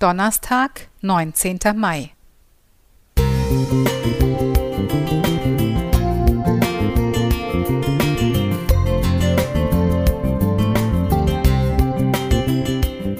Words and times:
Donnerstag, 0.00 0.88
19. 1.02 1.58
Mai. 1.76 2.12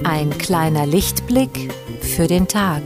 Ein 0.05 0.31
kleiner 0.39 0.87
Lichtblick 0.87 1.71
für 2.01 2.27
den 2.27 2.49
Tag. 2.49 2.81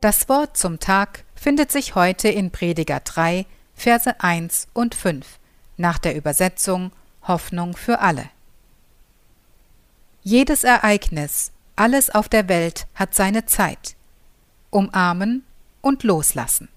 Das 0.00 0.28
Wort 0.28 0.56
zum 0.56 0.78
Tag 0.78 1.24
findet 1.34 1.72
sich 1.72 1.96
heute 1.96 2.28
in 2.28 2.52
Prediger 2.52 3.00
3, 3.00 3.46
Verse 3.74 4.20
1 4.20 4.68
und 4.72 4.94
5 4.94 5.26
nach 5.76 5.98
der 5.98 6.14
Übersetzung 6.14 6.92
Hoffnung 7.22 7.76
für 7.76 7.98
alle. 7.98 8.30
Jedes 10.22 10.62
Ereignis, 10.62 11.50
alles 11.74 12.10
auf 12.10 12.28
der 12.28 12.48
Welt 12.48 12.86
hat 12.94 13.16
seine 13.16 13.46
Zeit. 13.46 13.96
Umarmen 14.70 15.44
und 15.80 16.04
loslassen. 16.04 16.68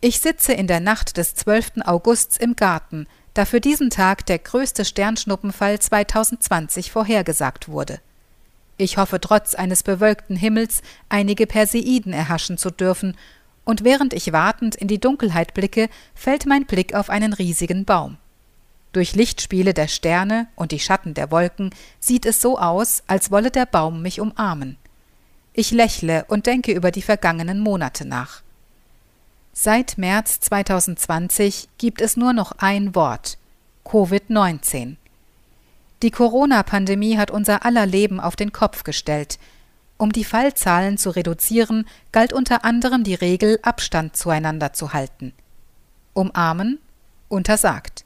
Ich 0.00 0.18
sitze 0.18 0.52
in 0.52 0.66
der 0.66 0.80
Nacht 0.80 1.16
des 1.16 1.36
12. 1.36 1.82
Augusts 1.84 2.36
im 2.36 2.56
Garten, 2.56 3.06
da 3.34 3.44
für 3.44 3.60
diesen 3.60 3.90
Tag 3.90 4.26
der 4.26 4.40
größte 4.40 4.84
Sternschnuppenfall 4.84 5.78
2020 5.78 6.90
vorhergesagt 6.90 7.68
wurde. 7.68 8.00
Ich 8.76 8.96
hoffe 8.96 9.20
trotz 9.20 9.54
eines 9.54 9.82
bewölkten 9.82 10.36
Himmels 10.36 10.82
einige 11.08 11.46
Perseiden 11.46 12.12
erhaschen 12.12 12.58
zu 12.58 12.70
dürfen, 12.70 13.16
und 13.64 13.84
während 13.84 14.12
ich 14.12 14.32
wartend 14.32 14.74
in 14.74 14.88
die 14.88 14.98
Dunkelheit 14.98 15.54
blicke, 15.54 15.88
fällt 16.14 16.46
mein 16.46 16.66
Blick 16.66 16.94
auf 16.94 17.10
einen 17.10 17.32
riesigen 17.32 17.84
Baum. 17.84 18.18
Durch 18.92 19.14
Lichtspiele 19.14 19.72
der 19.72 19.88
Sterne 19.88 20.48
und 20.56 20.72
die 20.72 20.80
Schatten 20.80 21.14
der 21.14 21.30
Wolken 21.30 21.70
sieht 22.00 22.26
es 22.26 22.40
so 22.40 22.58
aus, 22.58 23.02
als 23.06 23.30
wolle 23.30 23.50
der 23.50 23.66
Baum 23.66 24.02
mich 24.02 24.20
umarmen. 24.20 24.76
Ich 25.54 25.70
lächle 25.70 26.24
und 26.28 26.46
denke 26.46 26.72
über 26.72 26.90
die 26.90 27.02
vergangenen 27.02 27.60
Monate 27.60 28.04
nach. 28.04 28.42
Seit 29.52 29.98
März 29.98 30.40
2020 30.40 31.68
gibt 31.78 32.00
es 32.00 32.16
nur 32.16 32.32
noch 32.32 32.52
ein 32.58 32.94
Wort 32.94 33.38
Covid-19. 33.84 34.96
Die 36.02 36.10
Corona-Pandemie 36.10 37.16
hat 37.16 37.30
unser 37.30 37.64
aller 37.64 37.86
Leben 37.86 38.18
auf 38.18 38.34
den 38.34 38.50
Kopf 38.50 38.82
gestellt. 38.82 39.38
Um 39.98 40.10
die 40.10 40.24
Fallzahlen 40.24 40.98
zu 40.98 41.10
reduzieren, 41.10 41.86
galt 42.10 42.32
unter 42.32 42.64
anderem 42.64 43.04
die 43.04 43.14
Regel, 43.14 43.60
Abstand 43.62 44.16
zueinander 44.16 44.72
zu 44.72 44.92
halten. 44.92 45.32
Umarmen? 46.12 46.80
Untersagt. 47.28 48.04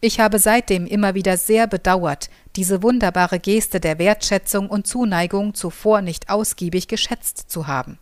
Ich 0.00 0.20
habe 0.20 0.38
seitdem 0.38 0.86
immer 0.86 1.14
wieder 1.14 1.36
sehr 1.36 1.66
bedauert, 1.66 2.30
diese 2.56 2.82
wunderbare 2.82 3.40
Geste 3.40 3.78
der 3.78 3.98
Wertschätzung 3.98 4.70
und 4.70 4.86
Zuneigung 4.86 5.52
zuvor 5.52 6.00
nicht 6.00 6.30
ausgiebig 6.30 6.88
geschätzt 6.88 7.50
zu 7.50 7.66
haben. 7.66 7.98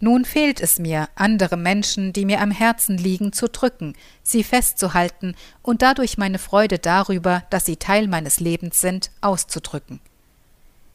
Nun 0.00 0.24
fehlt 0.24 0.60
es 0.60 0.78
mir, 0.78 1.08
andere 1.16 1.56
Menschen, 1.56 2.12
die 2.12 2.24
mir 2.24 2.40
am 2.40 2.52
Herzen 2.52 2.98
liegen, 2.98 3.32
zu 3.32 3.48
drücken, 3.48 3.94
sie 4.22 4.44
festzuhalten 4.44 5.34
und 5.60 5.82
dadurch 5.82 6.18
meine 6.18 6.38
Freude 6.38 6.78
darüber, 6.78 7.42
dass 7.50 7.64
sie 7.64 7.76
Teil 7.76 8.06
meines 8.06 8.38
Lebens 8.38 8.80
sind, 8.80 9.10
auszudrücken. 9.20 10.00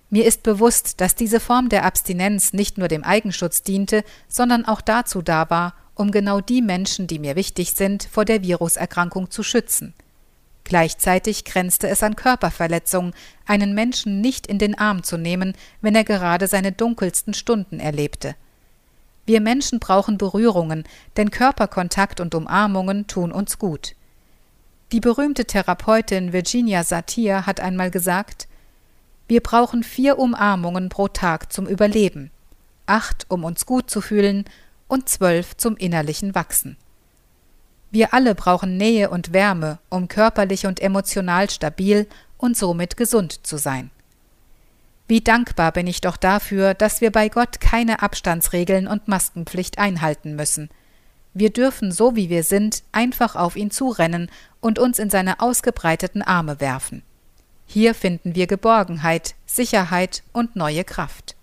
Mir 0.09 0.25
ist 0.25 0.43
bewusst, 0.43 1.01
dass 1.01 1.15
diese 1.15 1.39
Form 1.39 1.69
der 1.69 1.85
Abstinenz 1.85 2.53
nicht 2.53 2.77
nur 2.77 2.87
dem 2.87 3.03
Eigenschutz 3.03 3.63
diente, 3.63 4.03
sondern 4.29 4.63
auch 4.63 4.79
dazu 4.79 5.21
da 5.21 5.49
war, 5.49 5.73
um 5.95 6.11
genau 6.11 6.39
die 6.39 6.61
Menschen, 6.61 7.07
die 7.07 7.19
mir 7.19 7.35
wichtig 7.35 7.73
sind, 7.73 8.07
vor 8.09 8.23
der 8.23 8.41
Viruserkrankung 8.41 9.31
zu 9.31 9.43
schützen. 9.43 9.93
Gleichzeitig 10.63 11.43
grenzte 11.43 11.89
es 11.89 12.03
an 12.03 12.15
Körperverletzung, 12.15 13.13
einen 13.45 13.73
Menschen 13.73 14.21
nicht 14.21 14.47
in 14.47 14.59
den 14.59 14.77
Arm 14.77 15.03
zu 15.03 15.17
nehmen, 15.17 15.55
wenn 15.81 15.95
er 15.95 16.05
gerade 16.05 16.47
seine 16.47 16.71
dunkelsten 16.71 17.33
Stunden 17.33 17.79
erlebte. 17.81 18.35
Wir 19.25 19.41
Menschen 19.41 19.79
brauchen 19.79 20.17
Berührungen, 20.17 20.83
denn 21.17 21.31
Körperkontakt 21.31 22.19
und 22.19 22.35
Umarmungen 22.35 23.07
tun 23.07 23.31
uns 23.31 23.57
gut. 23.57 23.95
Die 24.91 24.99
berühmte 24.99 25.45
Therapeutin 25.45 26.33
Virginia 26.33 26.83
Satir 26.83 27.45
hat 27.45 27.59
einmal 27.59 27.89
gesagt, 27.89 28.47
wir 29.27 29.41
brauchen 29.41 29.83
vier 29.83 30.19
Umarmungen 30.19 30.89
pro 30.89 31.07
Tag 31.07 31.53
zum 31.53 31.65
Überleben, 31.65 32.29
acht, 32.85 33.25
um 33.29 33.43
uns 33.43 33.65
gut 33.65 33.89
zu 33.89 34.01
fühlen, 34.01 34.45
und 34.87 35.09
zwölf 35.09 35.57
zum 35.57 35.77
innerlichen 35.77 36.35
Wachsen. 36.35 36.77
Wir 37.89 38.13
alle 38.13 38.35
brauchen 38.35 38.77
Nähe 38.77 39.09
und 39.09 39.33
Wärme, 39.33 39.79
um 39.89 40.07
körperlich 40.07 40.67
und 40.67 40.81
emotional 40.81 41.49
stabil 41.49 42.07
und 42.37 42.57
somit 42.57 42.97
gesund 42.97 43.45
zu 43.47 43.57
sein. 43.57 43.89
Wie 45.07 45.21
dankbar 45.21 45.71
bin 45.71 45.87
ich 45.87 46.01
doch 46.01 46.17
dafür, 46.17 46.73
dass 46.73 47.01
wir 47.01 47.11
bei 47.11 47.29
Gott 47.29 47.59
keine 47.59 48.01
Abstandsregeln 48.01 48.87
und 48.87 49.07
Maskenpflicht 49.07 49.77
einhalten 49.77 50.35
müssen. 50.35 50.69
Wir 51.33 51.51
dürfen, 51.51 51.91
so 51.91 52.15
wie 52.15 52.29
wir 52.29 52.43
sind, 52.43 52.83
einfach 52.91 53.35
auf 53.35 53.55
ihn 53.55 53.71
zurennen 53.71 54.29
und 54.61 54.79
uns 54.79 54.99
in 54.99 55.09
seine 55.09 55.39
ausgebreiteten 55.39 56.21
Arme 56.21 56.59
werfen. 56.59 57.03
Hier 57.65 57.95
finden 57.95 58.35
wir 58.35 58.47
Geborgenheit, 58.47 59.35
Sicherheit 59.45 60.23
und 60.31 60.55
neue 60.55 60.83
Kraft. 60.83 61.35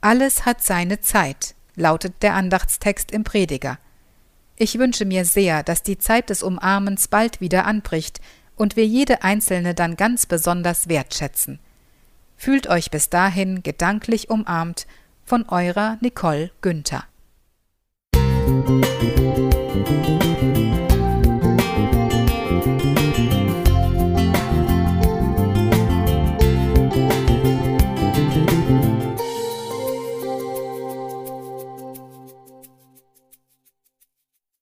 Alles 0.00 0.44
hat 0.44 0.62
seine 0.62 1.00
Zeit, 1.00 1.54
lautet 1.74 2.22
der 2.22 2.34
Andachtstext 2.34 3.12
im 3.12 3.24
Prediger. 3.24 3.78
Ich 4.56 4.78
wünsche 4.78 5.04
mir 5.04 5.24
sehr, 5.24 5.62
dass 5.62 5.82
die 5.82 5.98
Zeit 5.98 6.30
des 6.30 6.42
Umarmens 6.42 7.08
bald 7.08 7.40
wieder 7.40 7.66
anbricht 7.66 8.20
und 8.56 8.74
wir 8.76 8.86
jede 8.86 9.22
einzelne 9.22 9.74
dann 9.74 9.96
ganz 9.96 10.26
besonders 10.26 10.88
wertschätzen. 10.88 11.60
Fühlt 12.36 12.68
euch 12.68 12.90
bis 12.90 13.08
dahin 13.10 13.62
gedanklich 13.62 14.30
umarmt 14.30 14.86
von 15.24 15.48
eurer 15.48 15.98
Nicole 16.00 16.50
Günther. 16.60 17.04